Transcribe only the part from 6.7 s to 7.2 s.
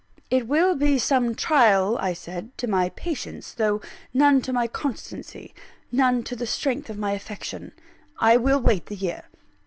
of my